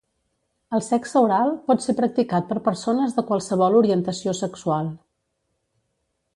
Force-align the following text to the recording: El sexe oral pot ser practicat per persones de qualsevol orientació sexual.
El 0.77 0.81
sexe 0.85 1.21
oral 1.25 1.51
pot 1.67 1.83
ser 1.85 1.95
practicat 1.99 2.49
per 2.53 2.59
persones 2.69 3.15
de 3.19 3.27
qualsevol 3.29 3.79
orientació 3.83 4.37
sexual. 4.43 4.93